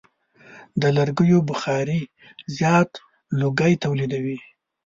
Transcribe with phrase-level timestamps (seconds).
[0.81, 2.01] د لرګیو بخاري
[2.57, 2.89] زیات
[3.39, 4.37] لوګی تولیدوي.